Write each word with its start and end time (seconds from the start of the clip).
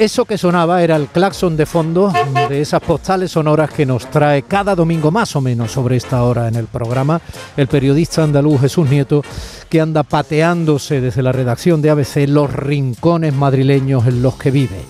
Eso 0.00 0.24
que 0.24 0.38
sonaba 0.38 0.82
era 0.82 0.96
el 0.96 1.08
claxon 1.08 1.58
de 1.58 1.66
fondo 1.66 2.10
de 2.48 2.62
esas 2.62 2.80
postales 2.80 3.32
sonoras 3.32 3.70
que 3.70 3.84
nos 3.84 4.08
trae 4.08 4.44
cada 4.44 4.74
domingo 4.74 5.10
más 5.10 5.36
o 5.36 5.42
menos 5.42 5.72
sobre 5.72 5.98
esta 5.98 6.22
hora 6.22 6.48
en 6.48 6.54
el 6.54 6.68
programa 6.68 7.20
el 7.54 7.68
periodista 7.68 8.22
andaluz 8.22 8.62
Jesús 8.62 8.88
Nieto 8.88 9.22
que 9.68 9.78
anda 9.78 10.02
pateándose 10.02 11.02
desde 11.02 11.22
la 11.22 11.32
redacción 11.32 11.82
de 11.82 11.90
ABC 11.90 12.26
los 12.28 12.50
rincones 12.50 13.34
madrileños 13.34 14.06
en 14.06 14.22
los 14.22 14.36
que 14.36 14.50
vive. 14.50 14.80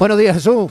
Buenos 0.00 0.18
días 0.18 0.34
Jesús. 0.34 0.68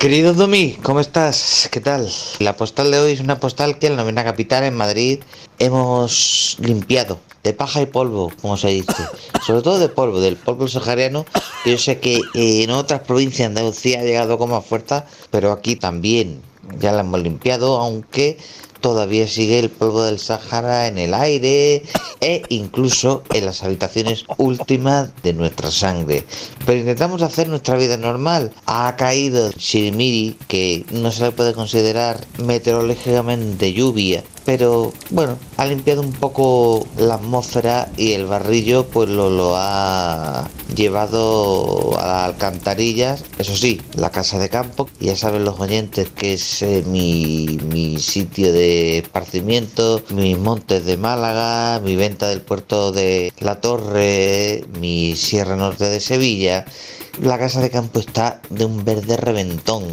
Querido 0.00 0.32
Domi, 0.32 0.78
¿cómo 0.82 1.00
estás? 1.00 1.68
¿Qué 1.70 1.78
tal? 1.78 2.10
La 2.38 2.56
postal 2.56 2.90
de 2.90 2.98
hoy 2.98 3.12
es 3.12 3.20
una 3.20 3.38
postal 3.38 3.78
que 3.78 3.86
en 3.86 3.96
la 3.96 4.02
novena 4.02 4.24
capital, 4.24 4.64
en 4.64 4.74
Madrid, 4.74 5.20
hemos 5.58 6.56
limpiado 6.58 7.20
de 7.44 7.52
paja 7.52 7.82
y 7.82 7.86
polvo, 7.86 8.32
como 8.40 8.56
se 8.56 8.68
dice. 8.68 9.04
Sobre 9.46 9.60
todo 9.60 9.78
de 9.78 9.90
polvo, 9.90 10.22
del 10.22 10.36
polvo 10.36 10.68
sahariano, 10.68 11.26
yo 11.66 11.76
sé 11.76 11.98
que 11.98 12.18
en 12.32 12.70
otras 12.70 13.00
provincias 13.00 13.40
de 13.40 13.44
Andalucía 13.60 14.00
ha 14.00 14.04
llegado 14.04 14.38
como 14.38 14.56
más 14.56 14.64
fuerza, 14.64 15.04
pero 15.30 15.52
aquí 15.52 15.76
también 15.76 16.40
ya 16.78 16.92
la 16.92 17.00
hemos 17.00 17.20
limpiado, 17.20 17.76
aunque 17.76 18.38
todavía 18.80 19.28
sigue 19.28 19.58
el 19.58 19.70
polvo 19.70 20.02
del 20.02 20.18
Sahara 20.18 20.86
en 20.86 20.98
el 20.98 21.14
aire 21.14 21.82
e 22.20 22.42
incluso 22.48 23.22
en 23.32 23.46
las 23.46 23.62
habitaciones 23.62 24.24
últimas 24.36 25.10
de 25.22 25.32
nuestra 25.32 25.70
sangre. 25.70 26.24
Pero 26.66 26.80
intentamos 26.80 27.22
hacer 27.22 27.48
nuestra 27.48 27.76
vida 27.76 27.96
normal. 27.96 28.52
Ha 28.66 28.96
caído 28.96 29.50
Shirimiri, 29.52 30.36
que 30.48 30.84
no 30.92 31.10
se 31.12 31.24
le 31.24 31.32
puede 31.32 31.54
considerar 31.54 32.26
meteorológicamente 32.38 33.72
lluvia, 33.72 34.24
pero 34.50 34.92
bueno, 35.10 35.38
ha 35.58 35.66
limpiado 35.66 36.00
un 36.00 36.10
poco 36.10 36.84
la 36.98 37.14
atmósfera 37.14 37.88
y 37.96 38.14
el 38.14 38.26
barrillo 38.26 38.84
pues 38.88 39.08
lo, 39.08 39.30
lo 39.30 39.52
ha 39.54 40.50
llevado 40.74 41.96
a 41.96 42.04
las 42.04 42.24
alcantarillas. 42.24 43.22
Eso 43.38 43.54
sí, 43.54 43.80
la 43.94 44.10
casa 44.10 44.40
de 44.40 44.48
campo, 44.48 44.88
ya 44.98 45.14
saben 45.14 45.44
los 45.44 45.60
oyentes 45.60 46.08
que 46.10 46.32
es 46.32 46.62
eh, 46.62 46.82
mi, 46.84 47.60
mi 47.70 48.00
sitio 48.00 48.52
de 48.52 48.98
esparcimiento, 48.98 50.02
mis 50.10 50.36
montes 50.36 50.84
de 50.84 50.96
Málaga, 50.96 51.78
mi 51.78 51.94
venta 51.94 52.26
del 52.26 52.40
puerto 52.40 52.90
de 52.90 53.32
La 53.38 53.60
Torre, 53.60 54.64
mi 54.80 55.14
Sierra 55.14 55.54
Norte 55.54 55.84
de 55.84 56.00
Sevilla. 56.00 56.64
La 57.22 57.38
casa 57.38 57.60
de 57.60 57.70
campo 57.70 58.00
está 58.00 58.42
de 58.50 58.64
un 58.64 58.84
verde 58.84 59.16
reventón. 59.16 59.84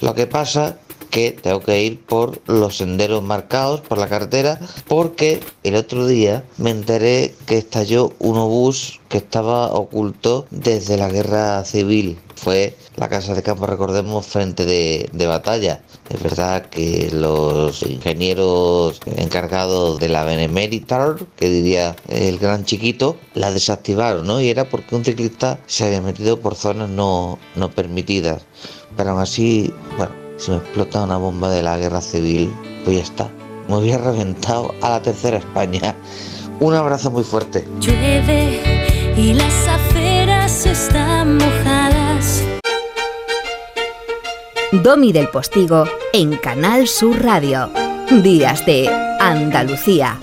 Lo 0.00 0.14
que 0.14 0.28
pasa 0.28 0.78
que 1.10 1.32
tengo 1.32 1.60
que 1.60 1.82
ir 1.82 2.00
por 2.00 2.40
los 2.46 2.78
senderos 2.78 3.22
marcados 3.22 3.80
por 3.80 3.98
la 3.98 4.08
carretera 4.08 4.60
porque 4.88 5.40
el 5.62 5.74
otro 5.74 6.06
día 6.06 6.44
me 6.56 6.70
enteré 6.70 7.34
que 7.46 7.58
estalló 7.58 8.12
un 8.18 8.38
obús 8.38 9.00
que 9.08 9.18
estaba 9.18 9.72
oculto 9.72 10.46
desde 10.50 10.96
la 10.96 11.08
guerra 11.08 11.64
civil. 11.64 12.18
Fue 12.36 12.76
la 12.96 13.08
casa 13.08 13.34
de 13.34 13.42
campo, 13.42 13.66
recordemos, 13.66 14.24
frente 14.24 14.64
de, 14.64 15.10
de 15.12 15.26
batalla. 15.26 15.82
Es 16.08 16.22
verdad 16.22 16.66
que 16.66 17.10
los 17.12 17.82
ingenieros 17.82 19.00
encargados 19.16 19.98
de 19.98 20.08
la 20.08 20.24
Benemeritar, 20.24 21.16
que 21.36 21.50
diría 21.50 21.96
el 22.08 22.38
gran 22.38 22.64
chiquito, 22.64 23.16
la 23.34 23.50
desactivaron, 23.50 24.26
¿no? 24.26 24.40
Y 24.40 24.48
era 24.48 24.68
porque 24.68 24.94
un 24.94 25.04
ciclista 25.04 25.58
se 25.66 25.84
había 25.84 26.00
metido 26.00 26.40
por 26.40 26.54
zonas 26.54 26.88
no, 26.88 27.38
no 27.56 27.70
permitidas. 27.70 28.42
Pero 28.96 29.10
aún 29.10 29.20
así, 29.20 29.72
bueno, 29.96 30.19
si 30.40 30.50
me 30.50 30.56
explota 30.56 31.04
una 31.04 31.18
bomba 31.18 31.50
de 31.50 31.62
la 31.62 31.76
guerra 31.76 32.00
civil, 32.00 32.52
pues 32.84 32.96
ya 32.96 33.02
está. 33.02 33.30
Me 33.68 33.76
hubiera 33.76 33.98
reventado 33.98 34.74
a 34.80 34.90
la 34.90 35.02
tercera 35.02 35.36
España. 35.36 35.94
Un 36.58 36.74
abrazo 36.74 37.10
muy 37.10 37.22
fuerte. 37.22 37.68
Llueve 37.78 39.14
y 39.16 39.34
las 39.34 39.68
aceras 39.68 40.66
están 40.66 41.36
mojadas. 41.36 42.42
Domi 44.72 45.12
del 45.12 45.28
Postigo 45.28 45.84
en 46.12 46.36
Canal 46.36 46.88
Sur 46.88 47.22
Radio. 47.22 47.70
Días 48.22 48.64
de 48.66 48.88
Andalucía. 49.20 50.18